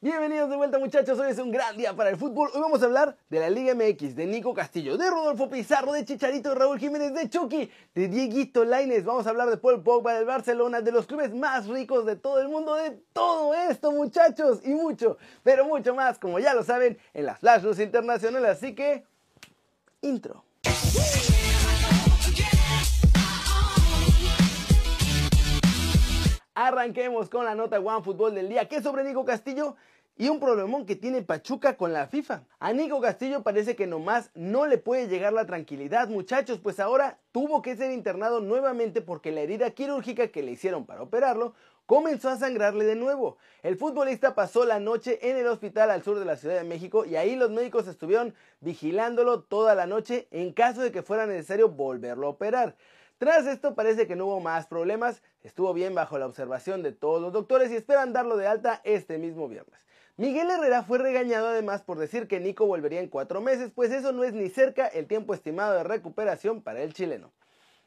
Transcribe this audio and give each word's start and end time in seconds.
Bienvenidos 0.00 0.48
de 0.48 0.54
vuelta 0.54 0.78
muchachos, 0.78 1.18
hoy 1.18 1.32
es 1.32 1.40
un 1.40 1.50
gran 1.50 1.76
día 1.76 1.92
para 1.92 2.10
el 2.10 2.16
fútbol. 2.16 2.50
Hoy 2.54 2.60
vamos 2.60 2.80
a 2.82 2.84
hablar 2.84 3.16
de 3.28 3.40
la 3.40 3.50
Liga 3.50 3.74
MX, 3.74 4.14
de 4.14 4.26
Nico 4.26 4.54
Castillo, 4.54 4.96
de 4.96 5.10
Rodolfo 5.10 5.50
Pizarro, 5.50 5.90
de 5.90 6.04
Chicharito, 6.04 6.50
de 6.50 6.54
Raúl 6.54 6.78
Jiménez, 6.78 7.12
de 7.12 7.28
Chucky, 7.28 7.68
de 7.96 8.06
Dieguito 8.06 8.64
Laines. 8.64 9.04
Vamos 9.04 9.26
a 9.26 9.30
hablar 9.30 9.50
de 9.50 9.56
Paul 9.56 9.82
Pogba 9.82 10.14
del 10.14 10.24
Barcelona, 10.24 10.82
de 10.82 10.92
los 10.92 11.06
clubes 11.06 11.34
más 11.34 11.66
ricos 11.66 12.06
de 12.06 12.14
todo 12.14 12.40
el 12.40 12.48
mundo, 12.48 12.76
de 12.76 12.92
todo 13.12 13.52
esto 13.54 13.90
muchachos 13.90 14.60
y 14.64 14.72
mucho, 14.72 15.18
pero 15.42 15.64
mucho 15.64 15.96
más, 15.96 16.20
como 16.20 16.38
ya 16.38 16.54
lo 16.54 16.62
saben, 16.62 16.96
en 17.12 17.26
las 17.26 17.40
Flash 17.40 17.64
News 17.64 17.80
internacionales. 17.80 18.50
Así 18.50 18.76
que, 18.76 19.04
intro. 20.02 20.44
Arranquemos 26.60 27.30
con 27.30 27.44
la 27.44 27.54
nota 27.54 27.78
One 27.78 28.02
Fútbol 28.02 28.34
del 28.34 28.48
día, 28.48 28.66
que 28.66 28.78
es 28.78 28.82
sobre 28.82 29.04
Nico 29.04 29.24
Castillo 29.24 29.76
y 30.16 30.28
un 30.28 30.40
problemón 30.40 30.86
que 30.86 30.96
tiene 30.96 31.22
Pachuca 31.22 31.76
con 31.76 31.92
la 31.92 32.08
FIFA. 32.08 32.42
A 32.58 32.72
Nico 32.72 33.00
Castillo 33.00 33.44
parece 33.44 33.76
que 33.76 33.86
nomás 33.86 34.32
no 34.34 34.66
le 34.66 34.76
puede 34.76 35.06
llegar 35.06 35.32
la 35.32 35.46
tranquilidad, 35.46 36.08
muchachos, 36.08 36.58
pues 36.60 36.80
ahora 36.80 37.20
tuvo 37.30 37.62
que 37.62 37.76
ser 37.76 37.92
internado 37.92 38.40
nuevamente 38.40 39.02
porque 39.02 39.30
la 39.30 39.42
herida 39.42 39.70
quirúrgica 39.70 40.32
que 40.32 40.42
le 40.42 40.50
hicieron 40.50 40.84
para 40.84 41.02
operarlo 41.02 41.54
comenzó 41.86 42.28
a 42.28 42.36
sangrarle 42.36 42.86
de 42.86 42.96
nuevo. 42.96 43.38
El 43.62 43.76
futbolista 43.76 44.34
pasó 44.34 44.64
la 44.64 44.80
noche 44.80 45.30
en 45.30 45.36
el 45.36 45.46
hospital 45.46 45.92
al 45.92 46.02
sur 46.02 46.18
de 46.18 46.24
la 46.24 46.36
Ciudad 46.36 46.56
de 46.56 46.64
México 46.64 47.04
y 47.04 47.14
ahí 47.14 47.36
los 47.36 47.52
médicos 47.52 47.86
estuvieron 47.86 48.34
vigilándolo 48.58 49.42
toda 49.42 49.76
la 49.76 49.86
noche 49.86 50.26
en 50.32 50.52
caso 50.52 50.80
de 50.80 50.90
que 50.90 51.02
fuera 51.04 51.24
necesario 51.24 51.68
volverlo 51.68 52.26
a 52.26 52.30
operar. 52.30 52.74
Tras 53.18 53.48
esto 53.48 53.74
parece 53.74 54.06
que 54.06 54.14
no 54.14 54.26
hubo 54.26 54.40
más 54.40 54.68
problemas, 54.68 55.22
estuvo 55.42 55.74
bien 55.74 55.92
bajo 55.92 56.18
la 56.18 56.26
observación 56.26 56.84
de 56.84 56.92
todos 56.92 57.20
los 57.20 57.32
doctores 57.32 57.72
y 57.72 57.74
esperan 57.76 58.12
darlo 58.12 58.36
de 58.36 58.46
alta 58.46 58.80
este 58.84 59.18
mismo 59.18 59.48
viernes. 59.48 59.86
Miguel 60.16 60.48
Herrera 60.50 60.84
fue 60.84 60.98
regañado 60.98 61.48
además 61.48 61.82
por 61.82 61.98
decir 61.98 62.28
que 62.28 62.38
Nico 62.38 62.66
volvería 62.66 63.00
en 63.00 63.08
cuatro 63.08 63.40
meses, 63.40 63.72
pues 63.74 63.90
eso 63.90 64.12
no 64.12 64.22
es 64.22 64.34
ni 64.34 64.48
cerca 64.48 64.86
el 64.86 65.08
tiempo 65.08 65.34
estimado 65.34 65.74
de 65.74 65.82
recuperación 65.82 66.62
para 66.62 66.80
el 66.80 66.94
chileno. 66.94 67.32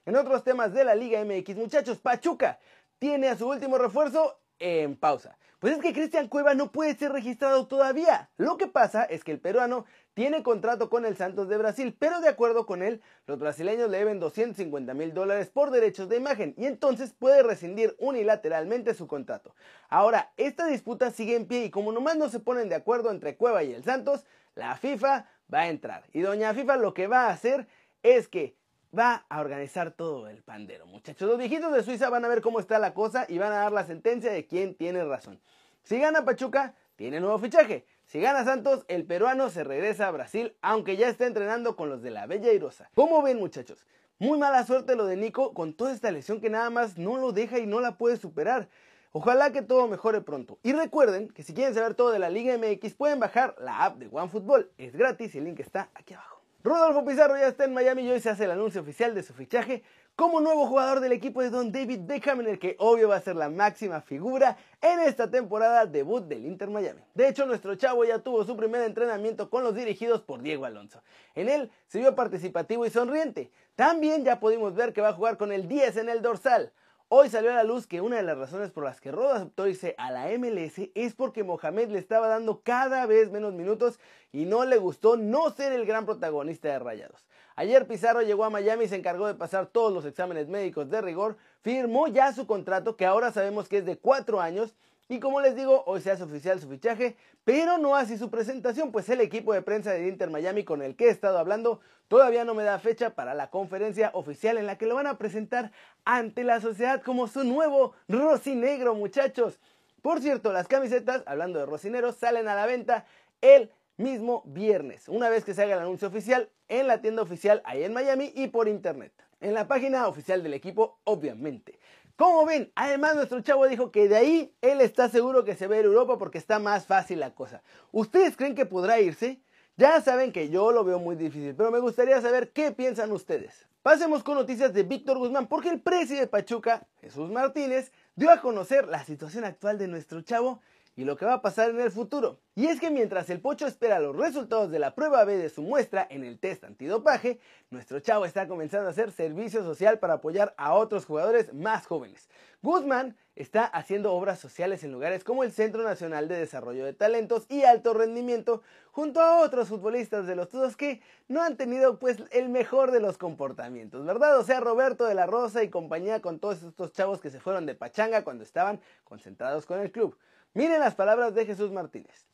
En 0.05 0.17
otros 0.17 0.43
temas 0.43 0.73
de 0.73 0.83
la 0.83 0.95
Liga 0.95 1.23
MX, 1.23 1.55
muchachos, 1.55 1.99
Pachuca 1.99 2.59
tiene 2.99 3.29
a 3.29 3.37
su 3.37 3.47
último 3.47 3.77
refuerzo 3.77 4.37
en 4.59 4.97
pausa. 4.97 5.37
Pues 5.61 5.75
es 5.75 5.79
que 5.79 5.93
Cristian 5.93 6.27
Cueva 6.27 6.55
no 6.55 6.71
puede 6.71 6.95
ser 6.95 7.11
registrado 7.11 7.67
todavía. 7.67 8.31
Lo 8.37 8.57
que 8.57 8.65
pasa 8.65 9.03
es 9.03 9.23
que 9.23 9.31
el 9.31 9.39
peruano 9.39 9.85
tiene 10.15 10.41
contrato 10.41 10.89
con 10.89 11.05
el 11.05 11.15
Santos 11.15 11.49
de 11.49 11.57
Brasil, 11.57 11.95
pero 11.99 12.19
de 12.19 12.29
acuerdo 12.29 12.65
con 12.65 12.81
él, 12.81 12.99
los 13.27 13.37
brasileños 13.37 13.91
le 13.91 13.99
deben 13.99 14.19
250 14.19 14.95
mil 14.95 15.13
dólares 15.13 15.51
por 15.51 15.69
derechos 15.69 16.09
de 16.09 16.17
imagen 16.17 16.55
y 16.57 16.65
entonces 16.65 17.13
puede 17.13 17.43
rescindir 17.43 17.95
unilateralmente 17.99 18.95
su 18.95 19.05
contrato. 19.05 19.53
Ahora, 19.87 20.33
esta 20.35 20.65
disputa 20.65 21.11
sigue 21.11 21.35
en 21.35 21.45
pie 21.45 21.65
y 21.65 21.69
como 21.69 21.91
nomás 21.91 22.17
no 22.17 22.27
se 22.29 22.39
ponen 22.39 22.67
de 22.67 22.73
acuerdo 22.73 23.11
entre 23.11 23.37
Cueva 23.37 23.63
y 23.63 23.71
el 23.71 23.83
Santos, 23.83 24.25
la 24.55 24.75
FIFA 24.77 25.27
va 25.53 25.59
a 25.59 25.69
entrar. 25.69 26.05
Y 26.11 26.21
doña 26.21 26.55
FIFA 26.55 26.77
lo 26.77 26.95
que 26.95 27.05
va 27.05 27.27
a 27.27 27.33
hacer 27.33 27.67
es 28.01 28.27
que 28.27 28.55
va 28.97 29.25
a 29.29 29.39
organizar 29.39 29.91
todo 29.91 30.27
el 30.27 30.43
pandero, 30.43 30.85
muchachos. 30.85 31.27
Los 31.27 31.37
viejitos 31.37 31.73
de 31.73 31.83
Suiza 31.83 32.09
van 32.09 32.25
a 32.25 32.27
ver 32.27 32.41
cómo 32.41 32.59
está 32.59 32.79
la 32.79 32.93
cosa 32.93 33.25
y 33.27 33.37
van 33.37 33.51
a 33.53 33.57
dar 33.57 33.71
la 33.71 33.85
sentencia 33.85 34.31
de 34.31 34.45
quién 34.45 34.75
tiene 34.75 35.03
razón. 35.03 35.39
Si 35.83 35.99
gana 35.99 36.25
Pachuca, 36.25 36.75
tiene 36.95 37.19
nuevo 37.19 37.39
fichaje. 37.39 37.85
Si 38.05 38.19
gana 38.19 38.43
Santos, 38.43 38.85
el 38.87 39.05
peruano 39.05 39.49
se 39.49 39.63
regresa 39.63 40.07
a 40.07 40.11
Brasil, 40.11 40.55
aunque 40.61 40.97
ya 40.97 41.07
está 41.07 41.25
entrenando 41.25 41.75
con 41.75 41.89
los 41.89 42.01
de 42.01 42.11
la 42.11 42.27
Bella 42.27 42.51
Irosa. 42.51 42.89
¿Cómo 42.93 43.21
ven, 43.21 43.39
muchachos? 43.39 43.85
Muy 44.19 44.37
mala 44.37 44.65
suerte 44.65 44.95
lo 44.95 45.05
de 45.05 45.15
Nico 45.15 45.53
con 45.53 45.73
toda 45.73 45.93
esta 45.93 46.11
lesión 46.11 46.41
que 46.41 46.49
nada 46.49 46.69
más 46.69 46.97
no 46.97 47.17
lo 47.17 47.31
deja 47.31 47.57
y 47.57 47.65
no 47.65 47.79
la 47.79 47.97
puede 47.97 48.17
superar. 48.17 48.69
Ojalá 49.13 49.51
que 49.51 49.61
todo 49.61 49.87
mejore 49.87 50.21
pronto. 50.21 50.59
Y 50.63 50.73
recuerden 50.73 51.29
que 51.29 51.43
si 51.43 51.53
quieren 51.53 51.73
saber 51.73 51.95
todo 51.95 52.11
de 52.11 52.19
la 52.19 52.29
Liga 52.29 52.55
MX 52.57 52.93
pueden 52.93 53.19
bajar 53.19 53.55
la 53.59 53.83
app 53.83 53.97
de 53.97 54.07
OneFootball. 54.11 54.71
Es 54.77 54.95
gratis 54.95 55.33
y 55.33 55.39
el 55.39 55.45
link 55.45 55.59
está 55.59 55.89
aquí 55.95 56.13
abajo. 56.13 56.40
Rodolfo 56.63 57.03
Pizarro 57.03 57.35
ya 57.37 57.47
está 57.47 57.65
en 57.65 57.73
Miami 57.73 58.03
y 58.03 58.11
hoy 58.11 58.19
se 58.19 58.29
hace 58.29 58.45
el 58.45 58.51
anuncio 58.51 58.81
oficial 58.81 59.15
de 59.15 59.23
su 59.23 59.33
fichaje 59.33 59.81
como 60.15 60.41
nuevo 60.41 60.67
jugador 60.67 60.99
del 60.99 61.11
equipo 61.11 61.41
de 61.41 61.49
Don 61.49 61.71
David 61.71 62.01
Beckham, 62.03 62.41
en 62.41 62.49
el 62.49 62.59
que 62.59 62.75
obvio 62.77 63.09
va 63.09 63.15
a 63.15 63.21
ser 63.21 63.35
la 63.35 63.49
máxima 63.49 64.01
figura 64.01 64.57
en 64.79 64.99
esta 64.99 65.31
temporada 65.31 65.87
debut 65.87 66.23
del 66.27 66.45
Inter 66.45 66.69
Miami. 66.69 67.01
De 67.15 67.27
hecho, 67.27 67.47
nuestro 67.47 67.73
chavo 67.75 68.05
ya 68.05 68.19
tuvo 68.19 68.43
su 68.43 68.55
primer 68.55 68.83
entrenamiento 68.83 69.49
con 69.49 69.63
los 69.63 69.73
dirigidos 69.73 70.21
por 70.21 70.43
Diego 70.43 70.65
Alonso. 70.65 71.01
En 71.33 71.49
él 71.49 71.71
se 71.87 71.97
vio 71.97 72.13
participativo 72.13 72.85
y 72.85 72.91
sonriente. 72.91 73.51
También 73.75 74.23
ya 74.23 74.39
pudimos 74.39 74.75
ver 74.75 74.93
que 74.93 75.01
va 75.01 75.09
a 75.09 75.13
jugar 75.13 75.37
con 75.37 75.51
el 75.51 75.67
10 75.67 75.97
en 75.97 76.09
el 76.09 76.21
dorsal. 76.21 76.71
Hoy 77.13 77.27
salió 77.27 77.51
a 77.51 77.55
la 77.55 77.65
luz 77.65 77.87
que 77.87 77.99
una 77.99 78.15
de 78.15 78.23
las 78.23 78.37
razones 78.37 78.71
por 78.71 78.85
las 78.85 79.01
que 79.01 79.11
Rodas 79.11 79.41
aceptó 79.41 79.67
irse 79.67 79.95
a 79.97 80.11
la 80.11 80.29
MLS 80.37 80.91
es 80.95 81.13
porque 81.13 81.43
Mohamed 81.43 81.89
le 81.89 81.99
estaba 81.99 82.29
dando 82.29 82.61
cada 82.61 83.05
vez 83.05 83.29
menos 83.29 83.51
minutos 83.51 83.99
y 84.31 84.45
no 84.45 84.63
le 84.63 84.77
gustó 84.77 85.17
no 85.17 85.49
ser 85.49 85.73
el 85.73 85.85
gran 85.85 86.05
protagonista 86.05 86.69
de 86.69 86.79
Rayados. 86.79 87.27
Ayer 87.57 87.85
Pizarro 87.85 88.21
llegó 88.21 88.45
a 88.45 88.49
Miami 88.49 88.85
y 88.85 88.87
se 88.87 88.95
encargó 88.95 89.27
de 89.27 89.35
pasar 89.35 89.65
todos 89.65 89.91
los 89.91 90.05
exámenes 90.05 90.47
médicos 90.47 90.89
de 90.89 91.01
rigor, 91.01 91.35
firmó 91.59 92.07
ya 92.07 92.31
su 92.31 92.47
contrato 92.47 92.95
que 92.95 93.05
ahora 93.05 93.33
sabemos 93.33 93.67
que 93.67 93.79
es 93.79 93.85
de 93.85 93.97
cuatro 93.97 94.39
años 94.39 94.73
y 95.11 95.19
como 95.19 95.41
les 95.41 95.57
digo, 95.57 95.83
hoy 95.87 95.99
se 95.99 96.09
hace 96.09 96.23
oficial 96.23 96.61
su 96.61 96.69
fichaje, 96.69 97.17
pero 97.43 97.77
no 97.77 97.97
así 97.97 98.17
su 98.17 98.29
presentación, 98.29 98.93
pues 98.93 99.09
el 99.09 99.19
equipo 99.19 99.51
de 99.51 99.61
prensa 99.61 99.91
de 99.91 100.07
Inter 100.07 100.29
Miami 100.29 100.63
con 100.63 100.81
el 100.81 100.95
que 100.95 101.07
he 101.07 101.09
estado 101.09 101.37
hablando 101.37 101.81
todavía 102.07 102.45
no 102.45 102.53
me 102.53 102.63
da 102.63 102.79
fecha 102.79 103.09
para 103.09 103.33
la 103.33 103.49
conferencia 103.49 104.11
oficial 104.13 104.57
en 104.57 104.65
la 104.65 104.77
que 104.77 104.85
lo 104.85 104.95
van 104.95 105.07
a 105.07 105.17
presentar 105.17 105.73
ante 106.05 106.45
la 106.45 106.61
sociedad 106.61 107.01
como 107.01 107.27
su 107.27 107.43
nuevo 107.43 107.93
Rocinegro, 108.07 108.95
muchachos. 108.95 109.59
Por 110.01 110.21
cierto, 110.21 110.53
las 110.53 110.69
camisetas, 110.69 111.23
hablando 111.25 111.59
de 111.59 111.65
Rocineros, 111.65 112.15
salen 112.15 112.47
a 112.47 112.55
la 112.55 112.65
venta 112.65 113.05
el 113.41 113.69
mismo 113.97 114.43
viernes, 114.45 115.09
una 115.09 115.27
vez 115.27 115.43
que 115.43 115.53
se 115.53 115.61
haga 115.61 115.73
el 115.73 115.81
anuncio 115.81 116.07
oficial 116.07 116.47
en 116.69 116.87
la 116.87 117.01
tienda 117.01 117.21
oficial 117.21 117.61
ahí 117.65 117.83
en 117.83 117.91
Miami 117.91 118.31
y 118.33 118.47
por 118.47 118.69
internet. 118.69 119.11
En 119.41 119.55
la 119.55 119.67
página 119.67 120.07
oficial 120.07 120.41
del 120.41 120.53
equipo, 120.53 120.99
obviamente. 121.03 121.79
Como 122.15 122.45
ven, 122.45 122.71
además 122.75 123.15
nuestro 123.15 123.41
chavo 123.41 123.67
dijo 123.67 123.91
que 123.91 124.07
de 124.07 124.15
ahí 124.15 124.53
él 124.61 124.81
está 124.81 125.09
seguro 125.09 125.43
que 125.43 125.55
se 125.55 125.67
ve 125.67 125.79
en 125.79 125.85
Europa 125.85 126.17
porque 126.17 126.37
está 126.37 126.59
más 126.59 126.85
fácil 126.85 127.19
la 127.19 127.33
cosa. 127.33 127.61
¿Ustedes 127.91 128.37
creen 128.37 128.55
que 128.55 128.65
podrá 128.65 128.99
irse? 128.99 129.41
Ya 129.77 129.99
saben 130.01 130.31
que 130.31 130.49
yo 130.49 130.71
lo 130.71 130.83
veo 130.83 130.99
muy 130.99 131.15
difícil, 131.15 131.55
pero 131.55 131.71
me 131.71 131.79
gustaría 131.79 132.21
saber 132.21 132.51
qué 132.51 132.71
piensan 132.71 133.11
ustedes. 133.11 133.65
Pasemos 133.81 134.23
con 134.23 134.35
noticias 134.35 134.73
de 134.73 134.83
Víctor 134.83 135.17
Guzmán, 135.17 135.47
porque 135.47 135.69
el 135.69 135.81
presidente 135.81 136.25
de 136.25 136.27
Pachuca, 136.27 136.85
Jesús 137.01 137.31
Martínez, 137.31 137.91
dio 138.15 138.29
a 138.29 138.39
conocer 138.39 138.87
la 138.87 139.03
situación 139.03 139.43
actual 139.43 139.79
de 139.79 139.87
nuestro 139.87 140.21
chavo 140.21 140.61
y 140.95 141.05
lo 141.05 141.15
que 141.15 141.25
va 141.25 141.35
a 141.35 141.41
pasar 141.41 141.69
en 141.69 141.79
el 141.79 141.91
futuro. 141.91 142.39
Y 142.55 142.67
es 142.67 142.79
que 142.79 142.91
mientras 142.91 143.29
el 143.29 143.39
Pocho 143.39 143.65
espera 143.65 143.99
los 143.99 144.15
resultados 144.15 144.71
de 144.71 144.79
la 144.79 144.93
prueba 144.93 145.23
B 145.23 145.37
de 145.37 145.49
su 145.49 145.61
muestra 145.61 146.05
en 146.09 146.23
el 146.23 146.39
test 146.39 146.63
antidopaje, 146.63 147.39
nuestro 147.69 147.99
chavo 147.99 148.25
está 148.25 148.47
comenzando 148.47 148.87
a 148.87 148.91
hacer 148.91 149.11
servicio 149.11 149.63
social 149.63 149.99
para 149.99 150.15
apoyar 150.15 150.53
a 150.57 150.73
otros 150.73 151.05
jugadores 151.05 151.53
más 151.53 151.87
jóvenes. 151.87 152.29
Guzmán 152.61 153.15
está 153.35 153.65
haciendo 153.65 154.13
obras 154.13 154.37
sociales 154.37 154.83
en 154.83 154.91
lugares 154.91 155.23
como 155.23 155.43
el 155.43 155.51
Centro 155.51 155.83
Nacional 155.83 156.27
de 156.27 156.37
Desarrollo 156.37 156.85
de 156.85 156.93
Talentos 156.93 157.45
y 157.49 157.63
Alto 157.63 157.93
Rendimiento, 157.93 158.61
junto 158.91 159.21
a 159.21 159.39
otros 159.39 159.69
futbolistas 159.69 160.27
de 160.27 160.35
los 160.35 160.49
todos 160.49 160.75
que 160.75 161.01
no 161.27 161.41
han 161.41 161.57
tenido 161.57 161.97
pues 161.97 162.17
el 162.31 162.49
mejor 162.49 162.91
de 162.91 162.99
los 162.99 163.17
comportamientos, 163.17 164.05
¿verdad? 164.05 164.37
O 164.37 164.43
sea, 164.43 164.59
Roberto 164.59 165.05
de 165.05 165.15
la 165.15 165.25
Rosa 165.25 165.63
y 165.63 165.69
compañía 165.69 166.21
con 166.21 166.39
todos 166.39 166.61
estos 166.61 166.91
chavos 166.91 167.21
que 167.21 167.31
se 167.31 167.39
fueron 167.39 167.65
de 167.65 167.73
pachanga 167.73 168.23
cuando 168.23 168.43
estaban 168.43 168.79
concentrados 169.05 169.65
con 169.65 169.79
el 169.79 169.91
club. 169.91 170.15
Miren 170.53 170.81
las 170.81 170.95
palabras 170.95 171.33
de 171.33 171.45
Jesús 171.45 171.71
Martínez. 171.71 172.27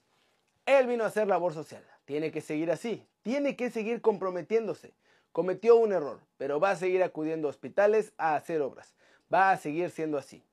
Él 0.65 0.87
vino 0.87 1.03
a 1.03 1.07
hacer 1.07 1.27
labor 1.27 1.53
social. 1.53 1.83
Tiene 2.05 2.31
que 2.31 2.41
seguir 2.41 2.71
así. 2.71 3.05
Tiene 3.21 3.55
que 3.55 3.69
seguir 3.69 4.01
comprometiéndose. 4.01 4.93
Cometió 5.31 5.75
un 5.75 5.93
error, 5.93 6.19
pero 6.37 6.59
va 6.59 6.71
a 6.71 6.75
seguir 6.75 7.03
acudiendo 7.03 7.47
a 7.47 7.51
hospitales 7.51 8.13
a 8.17 8.35
hacer 8.35 8.61
obras. 8.61 8.95
Va 9.31 9.51
a 9.51 9.57
seguir 9.57 9.91
siendo 9.91 10.17
así. 10.17 10.43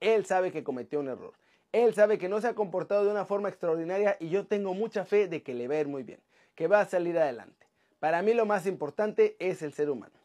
Él 0.00 0.26
sabe 0.26 0.52
que 0.52 0.64
cometió 0.64 1.00
un 1.00 1.08
error. 1.08 1.32
Él 1.72 1.94
sabe 1.94 2.18
que 2.18 2.28
no 2.28 2.42
se 2.42 2.48
ha 2.48 2.54
comportado 2.54 3.04
de 3.04 3.10
una 3.10 3.24
forma 3.24 3.48
extraordinaria 3.48 4.18
y 4.20 4.28
yo 4.28 4.46
tengo 4.46 4.74
mucha 4.74 5.06
fe 5.06 5.26
de 5.26 5.42
que 5.42 5.54
le 5.54 5.66
va 5.66 5.76
a 5.76 5.80
ir 5.80 5.88
muy 5.88 6.02
bien, 6.02 6.20
que 6.54 6.68
va 6.68 6.80
a 6.80 6.86
salir 6.86 7.18
adelante. 7.18 7.66
Para 8.00 8.20
mí 8.20 8.34
lo 8.34 8.44
más 8.44 8.66
importante 8.66 9.34
es 9.38 9.62
el 9.62 9.72
ser 9.72 9.88
humano. 9.88 10.23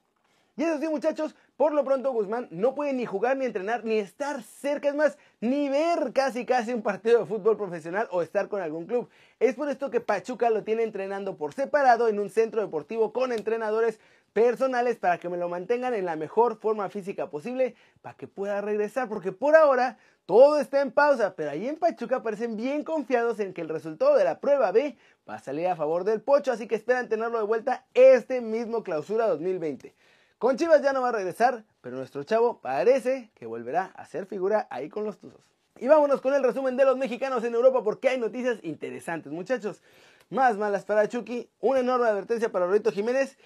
Y 0.59 0.63
eso 0.63 0.77
sí, 0.77 0.89
muchachos, 0.89 1.35
por 1.56 1.71
lo 1.71 1.85
pronto 1.85 2.11
Guzmán 2.11 2.50
no 2.51 2.75
puede 2.75 2.91
ni 2.91 3.06
jugar, 3.06 3.38
ni 3.38 3.45
entrenar, 3.45 3.85
ni 3.85 3.97
estar 3.97 4.44
cerca, 4.44 4.89
es 4.89 4.95
más, 4.95 5.17
ni 5.39 5.69
ver 5.69 6.11
casi 6.11 6.45
casi 6.45 6.73
un 6.73 6.81
partido 6.81 7.19
de 7.19 7.25
fútbol 7.25 7.56
profesional 7.56 8.09
o 8.11 8.21
estar 8.21 8.50
con 8.50 8.61
algún 8.61 8.85
club. 8.85 9.07
Es 9.39 9.56
por 9.56 9.69
esto 9.69 9.89
que 9.89 10.01
Pachuca 10.01 10.50
lo 10.50 10.65
tiene 10.65 10.83
entrenando 10.83 11.38
por 11.38 11.53
separado 11.53 12.09
en 12.09 12.19
un 12.19 12.29
centro 12.29 12.59
deportivo 12.59 13.13
con 13.13 13.31
entrenadores 13.31 14.01
personales 14.33 14.97
para 14.97 15.17
que 15.17 15.29
me 15.29 15.38
lo 15.38 15.47
mantengan 15.47 15.94
en 15.94 16.03
la 16.03 16.17
mejor 16.17 16.59
forma 16.59 16.89
física 16.89 17.29
posible 17.29 17.75
para 18.01 18.17
que 18.17 18.27
pueda 18.27 18.59
regresar, 18.59 19.07
porque 19.07 19.31
por 19.31 19.55
ahora 19.55 19.97
todo 20.25 20.59
está 20.59 20.81
en 20.81 20.91
pausa, 20.91 21.35
pero 21.38 21.51
ahí 21.51 21.69
en 21.69 21.77
Pachuca 21.77 22.21
parecen 22.21 22.57
bien 22.57 22.83
confiados 22.83 23.39
en 23.39 23.53
que 23.53 23.62
el 23.62 23.69
resultado 23.69 24.17
de 24.17 24.25
la 24.25 24.41
prueba 24.41 24.73
B 24.73 24.97
va 25.27 25.35
a 25.35 25.39
salir 25.39 25.67
a 25.67 25.77
favor 25.77 26.03
del 26.03 26.19
Pocho, 26.19 26.51
así 26.51 26.67
que 26.67 26.75
esperan 26.75 27.07
tenerlo 27.07 27.38
de 27.38 27.45
vuelta 27.45 27.85
este 27.94 28.41
mismo 28.41 28.83
clausura 28.83 29.25
2020. 29.25 29.95
Con 30.39 30.56
Chivas 30.56 30.81
ya 30.81 30.94
no 30.94 31.01
va 31.01 31.09
a 31.09 31.12
regresar, 31.12 31.65
pero 31.81 31.97
nuestro 31.97 32.24
chavo 32.24 32.62
parece 32.62 33.30
que 33.36 33.45
volverá 33.45 33.91
a 33.97 34.06
ser 34.06 34.25
figura 34.25 34.69
ahí 34.71 34.88
con 34.88 35.03
los 35.03 35.18
Tuzos. 35.19 35.41
Y 35.77 35.89
vámonos 35.89 36.21
con 36.21 36.33
el 36.33 36.41
resumen 36.41 36.77
de 36.77 36.86
los 36.86 36.95
mexicanos 36.95 37.44
en 37.44 37.56
Europa 37.56 37.83
porque 37.83 38.07
hay 38.07 38.18
noticias 38.18 38.57
interesantes, 38.63 39.33
muchachos. 39.33 39.81
Más 40.30 40.56
malas 40.56 40.86
para 40.86 41.09
Chucky, 41.09 41.50
una 41.59 41.81
enorme 41.81 42.07
advertencia 42.07 42.50
para 42.53 42.68
Roberto 42.68 42.89
Jiménez 42.94 43.38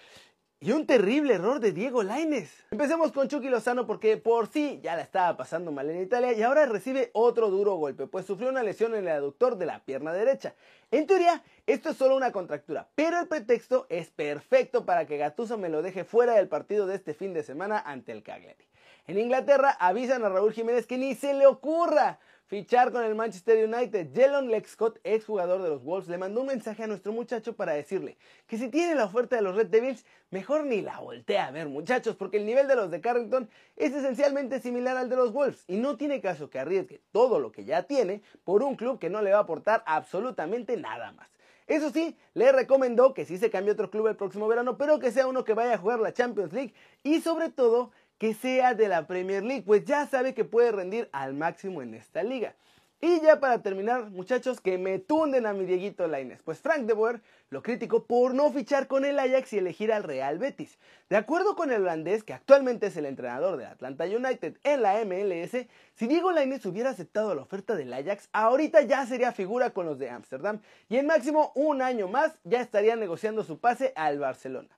y 0.63 0.71
un 0.71 0.87
terrible 0.87 1.33
error 1.33 1.59
de 1.59 1.73
Diego 1.73 2.03
Laines. 2.03 2.49
Empecemos 2.71 3.11
con 3.11 3.27
Chucky 3.27 3.49
Lozano 3.49 3.85
porque 3.85 4.15
por 4.15 4.47
sí 4.47 4.79
ya 4.81 4.95
la 4.95 5.01
estaba 5.01 5.35
pasando 5.35 5.73
mal 5.73 5.89
en 5.89 6.01
Italia 6.01 6.31
y 6.31 6.41
ahora 6.41 6.65
recibe 6.65 7.09
otro 7.11 7.49
duro 7.49 7.75
golpe, 7.75 8.07
pues 8.07 8.25
sufrió 8.25 8.47
una 8.47 8.63
lesión 8.63 8.95
en 8.95 9.03
el 9.03 9.09
aductor 9.09 9.57
de 9.57 9.65
la 9.65 9.83
pierna 9.83 10.13
derecha. 10.13 10.55
En 10.89 11.05
teoría, 11.05 11.43
esto 11.67 11.89
es 11.89 11.97
solo 11.97 12.15
una 12.15 12.31
contractura, 12.31 12.87
pero 12.95 13.19
el 13.19 13.27
pretexto 13.27 13.87
es 13.89 14.09
perfecto 14.09 14.85
para 14.85 15.05
que 15.05 15.17
Gattuso 15.17 15.57
me 15.57 15.67
lo 15.67 15.81
deje 15.81 16.05
fuera 16.05 16.35
del 16.35 16.47
partido 16.47 16.87
de 16.87 16.95
este 16.95 17.13
fin 17.13 17.33
de 17.33 17.43
semana 17.43 17.83
ante 17.85 18.13
el 18.13 18.23
Cagliari. 18.23 18.65
En 19.05 19.17
Inglaterra 19.17 19.75
avisan 19.81 20.23
a 20.23 20.29
Raúl 20.29 20.53
Jiménez 20.53 20.87
que 20.87 20.97
ni 20.97 21.13
se 21.13 21.33
le 21.33 21.45
ocurra 21.45 22.19
fichar 22.53 22.91
con 22.91 23.03
el 23.03 23.15
Manchester 23.15 23.67
United. 23.67 24.09
Jalen 24.13 24.51
Lexcott, 24.51 24.99
exjugador 25.03 25.63
de 25.63 25.69
los 25.69 25.83
Wolves, 25.83 26.07
le 26.07 26.19
mandó 26.19 26.41
un 26.41 26.45
mensaje 26.45 26.83
a 26.83 26.87
nuestro 26.87 27.11
muchacho 27.11 27.55
para 27.55 27.73
decirle 27.73 28.15
que 28.45 28.59
si 28.59 28.69
tiene 28.69 28.93
la 28.93 29.05
oferta 29.05 29.35
de 29.35 29.41
los 29.41 29.55
Red 29.55 29.69
Devils, 29.69 30.05
mejor 30.29 30.63
ni 30.63 30.81
la 30.81 30.99
voltea 30.99 31.47
a 31.47 31.51
ver, 31.51 31.67
muchachos, 31.67 32.15
porque 32.15 32.37
el 32.37 32.45
nivel 32.45 32.67
de 32.67 32.75
los 32.75 32.91
de 32.91 33.01
Carrington 33.01 33.49
es 33.75 33.91
esencialmente 33.91 34.59
similar 34.59 34.97
al 34.97 35.09
de 35.09 35.15
los 35.15 35.33
Wolves 35.33 35.63
y 35.67 35.77
no 35.77 35.97
tiene 35.97 36.21
caso 36.21 36.51
que 36.51 36.59
arriesgue 36.59 37.01
todo 37.11 37.39
lo 37.39 37.51
que 37.51 37.65
ya 37.65 37.87
tiene 37.87 38.21
por 38.43 38.61
un 38.61 38.75
club 38.75 38.99
que 38.99 39.09
no 39.09 39.23
le 39.23 39.31
va 39.31 39.39
a 39.39 39.41
aportar 39.41 39.81
absolutamente 39.87 40.77
nada 40.77 41.11
más. 41.13 41.33
Eso 41.65 41.89
sí, 41.89 42.15
le 42.35 42.51
recomendó 42.51 43.15
que 43.15 43.25
sí 43.25 43.37
se 43.37 43.49
cambie 43.49 43.73
otro 43.73 43.89
club 43.89 44.07
el 44.07 44.15
próximo 44.15 44.47
verano, 44.47 44.77
pero 44.77 44.99
que 44.99 45.11
sea 45.11 45.25
uno 45.25 45.43
que 45.43 45.55
vaya 45.55 45.73
a 45.73 45.77
jugar 45.79 45.99
la 45.99 46.13
Champions 46.13 46.53
League 46.53 46.75
y 47.01 47.21
sobre 47.21 47.49
todo 47.49 47.91
que 48.17 48.33
sea 48.33 48.73
de 48.73 48.87
la 48.87 49.07
Premier 49.07 49.43
League, 49.43 49.63
pues 49.65 49.85
ya 49.85 50.07
sabe 50.07 50.33
que 50.33 50.45
puede 50.45 50.71
rendir 50.71 51.09
al 51.11 51.33
máximo 51.33 51.81
en 51.81 51.93
esta 51.93 52.23
liga. 52.23 52.55
Y 53.05 53.19
ya 53.19 53.41
para 53.41 53.61
terminar, 53.61 54.11
muchachos, 54.11 54.61
que 54.61 54.77
me 54.77 54.97
tunden 54.97 55.45
a 55.45 55.51
mi 55.51 55.65
Dieguito 55.65 56.07
Laines. 56.07 56.41
Pues 56.41 56.59
Frank 56.59 56.85
de 56.85 56.93
Boer 56.93 57.19
lo 57.49 57.61
criticó 57.61 58.05
por 58.05 58.33
no 58.33 58.49
fichar 58.49 58.87
con 58.87 59.03
el 59.03 59.19
Ajax 59.19 59.51
y 59.51 59.57
elegir 59.57 59.91
al 59.91 60.03
Real 60.03 60.39
Betis. 60.39 60.79
De 61.09 61.17
acuerdo 61.17 61.57
con 61.57 61.69
el 61.69 61.81
holandés, 61.81 62.23
que 62.23 62.31
actualmente 62.31 62.87
es 62.87 62.95
el 62.95 63.05
entrenador 63.05 63.57
del 63.57 63.67
Atlanta 63.67 64.05
United 64.05 64.57
en 64.63 64.81
la 64.83 65.03
MLS, 65.03 65.67
si 65.95 66.07
Diego 66.07 66.31
Laines 66.31 66.65
hubiera 66.65 66.91
aceptado 66.91 67.35
la 67.35 67.41
oferta 67.41 67.75
del 67.75 67.93
Ajax, 67.93 68.29
ahorita 68.31 68.79
ya 68.83 69.05
sería 69.05 69.33
figura 69.33 69.71
con 69.71 69.85
los 69.85 69.99
de 69.99 70.09
Ámsterdam 70.09 70.61
y 70.87 70.95
en 70.95 71.05
máximo 71.05 71.51
un 71.55 71.81
año 71.81 72.07
más 72.07 72.39
ya 72.45 72.61
estaría 72.61 72.95
negociando 72.95 73.43
su 73.43 73.59
pase 73.59 73.91
al 73.97 74.17
Barcelona. 74.17 74.69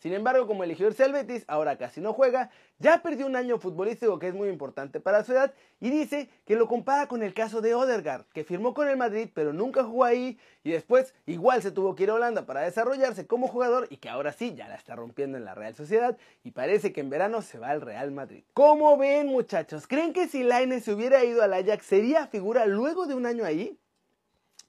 Sin 0.00 0.14
embargo, 0.14 0.46
como 0.46 0.64
irse 0.64 1.04
al 1.04 1.12
Betis, 1.12 1.44
ahora 1.46 1.76
casi 1.76 2.00
no 2.00 2.14
juega, 2.14 2.50
ya 2.78 3.02
perdió 3.02 3.26
un 3.26 3.36
año 3.36 3.58
futbolístico 3.58 4.18
que 4.18 4.28
es 4.28 4.34
muy 4.34 4.48
importante 4.48 4.98
para 4.98 5.22
su 5.24 5.32
edad 5.32 5.52
y 5.78 5.90
dice 5.90 6.30
que 6.46 6.56
lo 6.56 6.68
compara 6.68 7.06
con 7.06 7.22
el 7.22 7.34
caso 7.34 7.60
de 7.60 7.74
Odegaard, 7.74 8.24
que 8.32 8.42
firmó 8.42 8.72
con 8.72 8.88
el 8.88 8.96
Madrid 8.96 9.28
pero 9.34 9.52
nunca 9.52 9.84
jugó 9.84 10.04
ahí 10.04 10.38
y 10.64 10.70
después 10.70 11.14
igual 11.26 11.60
se 11.60 11.70
tuvo 11.70 11.94
que 11.94 12.04
ir 12.04 12.10
a 12.10 12.14
Holanda 12.14 12.46
para 12.46 12.62
desarrollarse 12.62 13.26
como 13.26 13.46
jugador 13.46 13.88
y 13.90 13.98
que 13.98 14.08
ahora 14.08 14.32
sí 14.32 14.54
ya 14.54 14.68
la 14.68 14.76
está 14.76 14.96
rompiendo 14.96 15.36
en 15.36 15.44
la 15.44 15.54
Real 15.54 15.74
Sociedad 15.74 16.16
y 16.44 16.52
parece 16.52 16.94
que 16.94 17.02
en 17.02 17.10
verano 17.10 17.42
se 17.42 17.58
va 17.58 17.68
al 17.68 17.82
Real 17.82 18.10
Madrid. 18.10 18.42
¿Cómo 18.54 18.96
ven 18.96 19.26
muchachos? 19.26 19.86
¿Creen 19.86 20.14
que 20.14 20.28
si 20.28 20.42
Laine 20.42 20.80
se 20.80 20.94
hubiera 20.94 21.22
ido 21.24 21.42
al 21.42 21.52
Ajax 21.52 21.84
sería 21.84 22.26
figura 22.26 22.64
luego 22.64 23.06
de 23.06 23.14
un 23.14 23.26
año 23.26 23.44
ahí? 23.44 23.78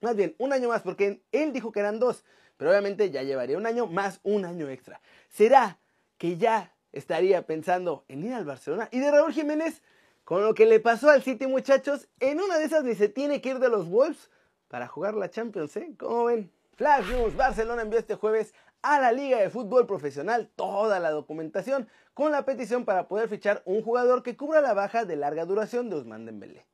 Más 0.02 0.14
bien, 0.14 0.34
un 0.36 0.52
año 0.52 0.68
más, 0.68 0.82
porque 0.82 1.22
él 1.32 1.52
dijo 1.52 1.72
que 1.72 1.80
eran 1.80 2.00
dos, 2.00 2.24
pero 2.62 2.70
obviamente 2.70 3.10
ya 3.10 3.24
llevaría 3.24 3.58
un 3.58 3.66
año 3.66 3.88
más 3.88 4.20
un 4.22 4.44
año 4.44 4.68
extra. 4.68 5.00
¿Será 5.28 5.78
que 6.16 6.36
ya 6.36 6.72
estaría 6.92 7.44
pensando 7.44 8.04
en 8.06 8.22
ir 8.22 8.34
al 8.34 8.44
Barcelona? 8.44 8.88
Y 8.92 9.00
de 9.00 9.10
Raúl 9.10 9.32
Jiménez, 9.32 9.82
con 10.22 10.44
lo 10.44 10.54
que 10.54 10.64
le 10.64 10.78
pasó 10.78 11.10
al 11.10 11.24
City, 11.24 11.48
muchachos, 11.48 12.06
en 12.20 12.40
una 12.40 12.58
de 12.58 12.66
esas 12.66 12.84
ni 12.84 12.94
se 12.94 13.08
tiene 13.08 13.40
que 13.40 13.48
ir 13.48 13.58
de 13.58 13.68
los 13.68 13.88
Wolves 13.88 14.30
para 14.68 14.86
jugar 14.86 15.14
la 15.14 15.28
Champions, 15.28 15.76
¿eh? 15.76 15.92
¿Cómo 15.98 16.26
ven? 16.26 16.52
Flash 16.76 17.04
News, 17.08 17.34
Barcelona 17.34 17.82
envió 17.82 17.98
este 17.98 18.14
jueves 18.14 18.54
a 18.82 19.00
la 19.00 19.10
Liga 19.10 19.38
de 19.38 19.50
Fútbol 19.50 19.88
Profesional 19.88 20.48
toda 20.54 21.00
la 21.00 21.10
documentación 21.10 21.88
con 22.14 22.30
la 22.30 22.44
petición 22.44 22.84
para 22.84 23.08
poder 23.08 23.28
fichar 23.28 23.62
un 23.64 23.82
jugador 23.82 24.22
que 24.22 24.36
cubra 24.36 24.60
la 24.60 24.72
baja 24.72 25.04
de 25.04 25.16
larga 25.16 25.46
duración 25.46 25.90
de 25.90 25.96
Usman 25.96 26.26
Dembélé. 26.26 26.64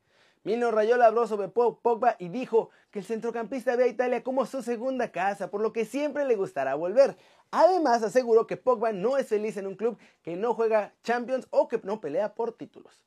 Mino 0.49 0.71
Rayola 0.71 1.05
habló 1.05 1.27
sobre 1.27 1.49
Pogba 1.49 2.17
y 2.19 2.31
dijo 2.31 2.71
que 2.91 3.01
el 3.01 3.05
centrocampista 3.05 3.77
ve 3.77 3.85
a 3.85 3.89
Italia 3.89 4.23
como 4.23 4.47
su 4.47 4.63
segunda 4.63 5.13
casa, 5.13 5.51
por 5.51 5.61
lo 5.61 5.75
que 5.75 5.85
siempre 5.85 6.25
le 6.25 6.37
gustará 6.37 6.75
volver. 6.75 7.19
Además, 7.51 8.03
aseguró 8.03 8.47
que 8.47 8.57
Pogba 8.57 8.93
no 8.93 9.19
es 9.19 9.27
feliz 9.29 9.59
en 9.59 9.67
un 9.67 9.75
club 9.75 9.99
que 10.23 10.37
no 10.37 10.55
juega 10.55 10.95
Champions 11.03 11.47
o 11.51 11.69
que 11.69 11.79
no 11.85 12.01
pelea 12.01 12.35
por 12.35 12.55
títulos. 12.55 13.05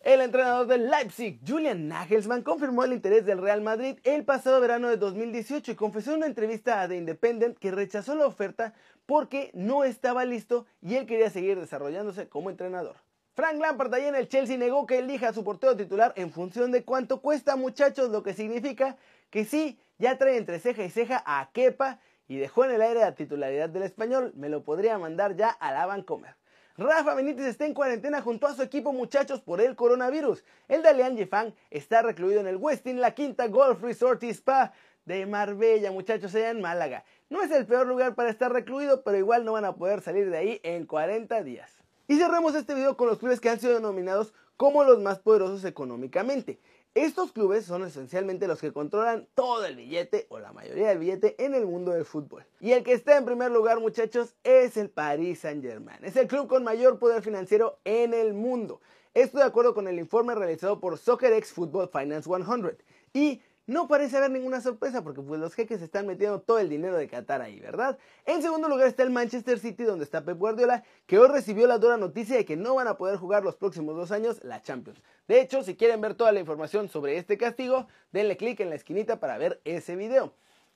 El 0.00 0.20
entrenador 0.20 0.66
del 0.66 0.90
Leipzig, 0.90 1.40
Julian 1.42 1.88
Nagelsmann, 1.88 2.42
confirmó 2.42 2.84
el 2.84 2.92
interés 2.92 3.24
del 3.24 3.40
Real 3.40 3.62
Madrid 3.62 3.98
el 4.04 4.26
pasado 4.26 4.60
verano 4.60 4.90
de 4.90 4.98
2018 4.98 5.72
y 5.72 5.74
confesó 5.74 6.10
en 6.10 6.18
una 6.18 6.26
entrevista 6.26 6.82
a 6.82 6.88
The 6.88 6.98
Independent 6.98 7.56
que 7.56 7.70
rechazó 7.70 8.14
la 8.14 8.26
oferta 8.26 8.74
porque 9.06 9.50
no 9.54 9.84
estaba 9.84 10.26
listo 10.26 10.66
y 10.82 10.96
él 10.96 11.06
quería 11.06 11.30
seguir 11.30 11.58
desarrollándose 11.58 12.28
como 12.28 12.50
entrenador. 12.50 12.96
Frank 13.34 13.58
Lampard 13.58 13.94
ahí 13.94 14.04
en 14.04 14.14
el 14.14 14.28
Chelsea 14.28 14.58
negó 14.58 14.86
que 14.86 14.98
elija 14.98 15.28
a 15.28 15.32
su 15.32 15.42
portero 15.42 15.74
titular 15.74 16.12
en 16.16 16.30
función 16.30 16.70
de 16.70 16.84
cuánto 16.84 17.22
cuesta, 17.22 17.56
muchachos, 17.56 18.10
lo 18.10 18.22
que 18.22 18.34
significa 18.34 18.98
que 19.30 19.46
sí, 19.46 19.78
ya 19.98 20.18
trae 20.18 20.36
entre 20.36 20.58
ceja 20.58 20.84
y 20.84 20.90
ceja 20.90 21.22
a 21.24 21.50
Kepa 21.52 21.98
y 22.28 22.36
dejó 22.36 22.66
en 22.66 22.72
el 22.72 22.82
aire 22.82 23.00
la 23.00 23.14
titularidad 23.14 23.70
del 23.70 23.84
español. 23.84 24.32
Me 24.36 24.50
lo 24.50 24.64
podría 24.64 24.98
mandar 24.98 25.34
ya 25.34 25.48
a 25.48 25.72
la 25.72 25.86
Vancomer. 25.86 26.36
Rafa 26.76 27.14
Benítez 27.14 27.46
está 27.46 27.64
en 27.64 27.72
cuarentena 27.72 28.20
junto 28.20 28.46
a 28.46 28.54
su 28.54 28.62
equipo 28.62 28.92
muchachos 28.92 29.40
por 29.40 29.62
el 29.62 29.76
coronavirus. 29.76 30.44
El 30.68 30.82
Dalian 30.82 31.16
Jifang 31.16 31.54
está 31.70 32.02
recluido 32.02 32.40
en 32.40 32.48
el 32.48 32.56
Westin, 32.56 33.00
la 33.00 33.14
quinta 33.14 33.46
Golf 33.46 33.80
Resort 33.82 34.22
y 34.24 34.28
Spa 34.30 34.74
de 35.06 35.24
Marbella, 35.24 35.90
muchachos, 35.90 36.34
allá 36.34 36.50
en 36.50 36.60
Málaga. 36.60 37.04
No 37.30 37.42
es 37.42 37.50
el 37.50 37.64
peor 37.64 37.86
lugar 37.86 38.14
para 38.14 38.28
estar 38.28 38.52
recluido, 38.52 39.02
pero 39.02 39.16
igual 39.16 39.46
no 39.46 39.52
van 39.52 39.64
a 39.64 39.74
poder 39.74 40.02
salir 40.02 40.28
de 40.28 40.36
ahí 40.36 40.60
en 40.64 40.84
40 40.84 41.42
días. 41.42 41.81
Y 42.08 42.16
cerramos 42.16 42.54
este 42.54 42.74
video 42.74 42.96
con 42.96 43.08
los 43.08 43.18
clubes 43.18 43.40
que 43.40 43.48
han 43.48 43.60
sido 43.60 43.74
denominados 43.74 44.32
como 44.56 44.84
los 44.84 45.00
más 45.00 45.18
poderosos 45.18 45.64
económicamente. 45.64 46.58
Estos 46.94 47.32
clubes 47.32 47.64
son 47.64 47.84
esencialmente 47.84 48.46
los 48.46 48.60
que 48.60 48.70
controlan 48.70 49.26
todo 49.34 49.64
el 49.64 49.76
billete 49.76 50.26
o 50.28 50.38
la 50.38 50.52
mayoría 50.52 50.88
del 50.88 50.98
billete 50.98 51.42
en 51.42 51.54
el 51.54 51.64
mundo 51.64 51.92
del 51.92 52.04
fútbol. 52.04 52.44
Y 52.60 52.72
el 52.72 52.82
que 52.82 52.92
está 52.92 53.16
en 53.16 53.24
primer 53.24 53.50
lugar, 53.50 53.80
muchachos, 53.80 54.34
es 54.44 54.76
el 54.76 54.90
Paris 54.90 55.40
Saint-Germain. 55.40 56.04
Es 56.04 56.16
el 56.16 56.28
club 56.28 56.48
con 56.48 56.64
mayor 56.64 56.98
poder 56.98 57.22
financiero 57.22 57.78
en 57.84 58.12
el 58.12 58.34
mundo. 58.34 58.82
Esto 59.14 59.38
de 59.38 59.44
acuerdo 59.44 59.74
con 59.74 59.88
el 59.88 59.98
informe 59.98 60.34
realizado 60.34 60.80
por 60.80 60.98
SoccerX 60.98 61.52
Football 61.52 61.88
Finance 61.88 62.28
100. 62.28 62.76
Y 63.14 63.40
no 63.66 63.86
parece 63.86 64.16
haber 64.16 64.30
ninguna 64.30 64.60
sorpresa 64.60 65.02
porque 65.02 65.22
pues 65.22 65.40
los 65.40 65.54
jeques 65.54 65.82
están 65.82 66.06
metiendo 66.06 66.40
todo 66.40 66.58
el 66.58 66.68
dinero 66.68 66.96
de 66.96 67.08
Qatar 67.08 67.42
ahí, 67.42 67.60
¿verdad? 67.60 67.98
En 68.26 68.42
segundo 68.42 68.68
lugar 68.68 68.88
está 68.88 69.02
el 69.02 69.10
Manchester 69.10 69.58
City 69.58 69.84
donde 69.84 70.04
está 70.04 70.24
Pep 70.24 70.38
Guardiola 70.38 70.82
que 71.06 71.18
hoy 71.18 71.28
recibió 71.28 71.66
la 71.66 71.78
dura 71.78 71.96
noticia 71.96 72.36
de 72.36 72.44
que 72.44 72.56
no 72.56 72.74
van 72.74 72.88
a 72.88 72.96
poder 72.96 73.16
jugar 73.18 73.44
los 73.44 73.56
próximos 73.56 73.96
dos 73.96 74.10
años 74.10 74.40
la 74.42 74.62
Champions. 74.62 75.00
De 75.28 75.40
hecho, 75.40 75.62
si 75.62 75.76
quieren 75.76 76.00
ver 76.00 76.14
toda 76.14 76.32
la 76.32 76.40
información 76.40 76.88
sobre 76.88 77.16
este 77.16 77.38
castigo, 77.38 77.86
denle 78.10 78.36
clic 78.36 78.58
en 78.60 78.70
la 78.70 78.74
esquinita 78.74 79.20
para 79.20 79.38
ver 79.38 79.60
ese 79.64 79.96
video. 79.96 80.34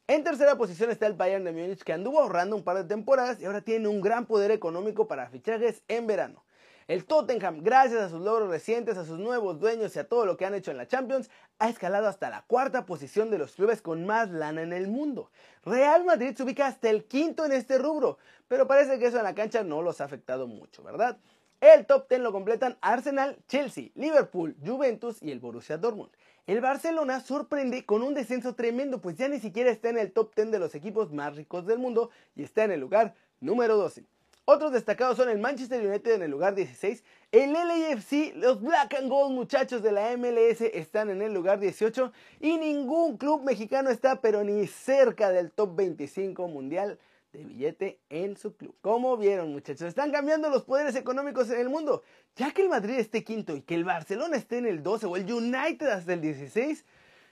En 0.08 0.22
tercera 0.22 0.56
posición 0.56 0.92
está 0.92 1.08
el 1.08 1.14
Bayern 1.14 1.42
de 1.42 1.50
Múnich 1.50 1.82
que 1.82 1.92
anduvo 1.92 2.20
ahorrando 2.20 2.54
un 2.54 2.62
par 2.62 2.76
de 2.76 2.84
temporadas 2.84 3.40
y 3.40 3.44
ahora 3.44 3.62
tiene 3.62 3.88
un 3.88 4.00
gran 4.00 4.26
poder 4.26 4.52
económico 4.52 5.08
para 5.08 5.28
fichajes 5.28 5.82
en 5.88 6.06
verano. 6.06 6.45
El 6.88 7.04
Tottenham, 7.04 7.64
gracias 7.64 8.00
a 8.00 8.08
sus 8.08 8.20
logros 8.20 8.48
recientes, 8.48 8.96
a 8.96 9.04
sus 9.04 9.18
nuevos 9.18 9.58
dueños 9.58 9.96
y 9.96 9.98
a 9.98 10.08
todo 10.08 10.24
lo 10.24 10.36
que 10.36 10.46
han 10.46 10.54
hecho 10.54 10.70
en 10.70 10.76
la 10.76 10.86
Champions, 10.86 11.28
ha 11.58 11.68
escalado 11.68 12.06
hasta 12.06 12.30
la 12.30 12.42
cuarta 12.42 12.86
posición 12.86 13.28
de 13.28 13.38
los 13.38 13.56
clubes 13.56 13.82
con 13.82 14.06
más 14.06 14.30
lana 14.30 14.62
en 14.62 14.72
el 14.72 14.86
mundo. 14.86 15.32
Real 15.64 16.04
Madrid 16.04 16.36
se 16.36 16.44
ubica 16.44 16.68
hasta 16.68 16.88
el 16.88 17.04
quinto 17.06 17.44
en 17.44 17.50
este 17.50 17.78
rubro, 17.78 18.18
pero 18.46 18.68
parece 18.68 19.00
que 19.00 19.06
eso 19.06 19.16
en 19.16 19.24
la 19.24 19.34
cancha 19.34 19.64
no 19.64 19.82
los 19.82 20.00
ha 20.00 20.04
afectado 20.04 20.46
mucho, 20.46 20.84
¿verdad? 20.84 21.18
El 21.60 21.86
top 21.86 22.08
10 22.08 22.20
lo 22.20 22.30
completan 22.30 22.78
Arsenal, 22.80 23.36
Chelsea, 23.48 23.88
Liverpool, 23.96 24.56
Juventus 24.64 25.20
y 25.20 25.32
el 25.32 25.40
Borussia 25.40 25.78
Dortmund. 25.78 26.12
El 26.46 26.60
Barcelona 26.60 27.18
sorprende 27.18 27.84
con 27.84 28.02
un 28.02 28.14
descenso 28.14 28.54
tremendo, 28.54 29.00
pues 29.00 29.16
ya 29.16 29.26
ni 29.26 29.40
siquiera 29.40 29.72
está 29.72 29.88
en 29.88 29.98
el 29.98 30.12
top 30.12 30.36
10 30.36 30.52
de 30.52 30.60
los 30.60 30.76
equipos 30.76 31.12
más 31.12 31.34
ricos 31.34 31.66
del 31.66 31.80
mundo 31.80 32.10
y 32.36 32.44
está 32.44 32.62
en 32.62 32.70
el 32.70 32.78
lugar 32.78 33.16
número 33.40 33.76
12. 33.76 34.04
Otros 34.48 34.70
destacados 34.70 35.16
son 35.16 35.28
el 35.28 35.40
Manchester 35.40 35.84
United 35.84 36.14
en 36.14 36.22
el 36.22 36.30
lugar 36.30 36.54
16, 36.54 37.02
el 37.32 37.52
LAFC, 37.52 38.32
los 38.36 38.62
Black 38.62 38.94
and 38.94 39.08
Gold 39.08 39.34
muchachos 39.34 39.82
de 39.82 39.90
la 39.90 40.16
MLS 40.16 40.60
están 40.60 41.10
en 41.10 41.20
el 41.20 41.34
lugar 41.34 41.58
18 41.58 42.12
y 42.38 42.56
ningún 42.56 43.16
club 43.16 43.42
mexicano 43.42 43.90
está 43.90 44.20
pero 44.20 44.44
ni 44.44 44.68
cerca 44.68 45.32
del 45.32 45.50
top 45.50 45.74
25 45.74 46.46
mundial 46.46 47.00
de 47.32 47.42
billete 47.42 47.98
en 48.08 48.36
su 48.36 48.56
club. 48.56 48.72
Como 48.82 49.16
vieron 49.16 49.50
muchachos, 49.50 49.88
están 49.88 50.12
cambiando 50.12 50.48
los 50.48 50.62
poderes 50.62 50.94
económicos 50.94 51.50
en 51.50 51.58
el 51.58 51.68
mundo. 51.68 52.04
Ya 52.36 52.52
que 52.52 52.62
el 52.62 52.68
Madrid 52.68 53.00
esté 53.00 53.24
quinto 53.24 53.56
y 53.56 53.62
que 53.62 53.74
el 53.74 53.82
Barcelona 53.82 54.36
esté 54.36 54.58
en 54.58 54.66
el 54.66 54.84
12 54.84 55.06
o 55.06 55.16
el 55.16 55.32
United 55.32 55.88
hasta 55.88 56.12
el 56.12 56.20
16, 56.20 56.84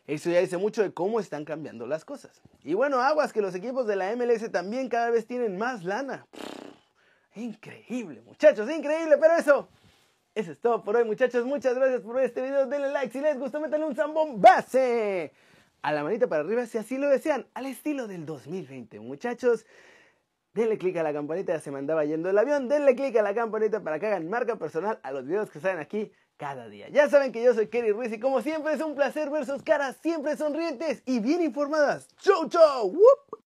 eso 0.09 0.31
ya 0.31 0.41
dice 0.41 0.57
mucho 0.57 0.83
de 0.83 0.93
cómo 0.93 1.21
están 1.21 1.45
cambiando 1.45 1.87
las 1.87 2.05
cosas. 2.05 2.43
Y 2.65 2.75
bueno, 2.75 3.01
aguas 3.01 3.33
que 3.33 3.41
los 3.41 3.55
equipos 3.55 3.87
de 3.87 3.95
la 3.95 4.17
MLS 4.17 4.51
también 4.51 4.89
cada 4.89 5.11
vez 5.11 5.29
tienen 5.29 5.57
más 5.57 5.85
lana. 5.85 6.27
Increíble, 7.37 8.23
muchachos, 8.23 8.71
increíble, 8.71 9.17
pero 9.19 9.35
eso 9.35 9.69
Eso 10.35 10.53
es 10.53 10.61
todo 10.61 10.83
por 10.83 10.97
hoy, 10.97 11.05
muchachos. 11.05 11.45
Muchas 11.45 11.75
gracias 11.75 12.01
por 12.01 12.21
este 12.21 12.43
video. 12.43 12.67
Denle 12.67 12.91
like 12.91 13.13
si 13.13 13.21
les 13.21 13.39
gustó, 13.39 13.61
métanle 13.61 13.87
un 13.87 13.95
zambón 13.95 14.41
base. 14.41 15.33
A 15.83 15.93
la 15.93 16.03
manita 16.03 16.27
para 16.27 16.43
arriba 16.43 16.65
si 16.67 16.79
así 16.79 16.97
lo 16.97 17.09
desean, 17.09 17.47
al 17.55 17.67
estilo 17.67 18.07
del 18.07 18.25
2020, 18.25 19.01
muchachos. 19.01 19.67
Denle 20.55 20.79
click 20.79 20.97
a 20.97 21.03
la 21.03 21.13
campanita, 21.13 21.59
se 21.61 21.71
me 21.71 21.79
andaba 21.79 22.05
yendo 22.05 22.31
el 22.31 22.39
avión. 22.39 22.69
Denle 22.69 22.95
click 22.95 23.17
a 23.17 23.23
la 23.23 23.35
campanita 23.35 23.83
para 23.83 23.99
que 23.99 24.07
hagan 24.07 24.31
marca 24.31 24.57
personal 24.57 24.99
a 25.03 25.13
los 25.13 25.27
videos 25.27 25.51
que 25.51 25.61
salen 25.61 25.81
aquí 25.81 26.13
cada 26.37 26.69
día. 26.69 26.89
Ya 26.89 27.09
saben 27.09 27.33
que 27.33 27.43
yo 27.43 27.55
soy 27.55 27.69
Kerry 27.69 27.93
Ruiz 27.93 28.13
y 28.13 28.21
como 28.21 28.41
siempre 28.43 28.73
es 28.73 28.81
un 28.81 28.95
placer 28.95 29.31
ver 29.31 29.45
sus 29.45 29.63
caras 29.63 29.97
siempre 30.03 30.37
sonrientes 30.37 31.03
y 31.07 31.21
bien 31.21 31.43
informadas. 31.43 32.09
¡Chau, 32.17 32.49
chau! 32.49 32.87
¡Whoop! 32.89 33.44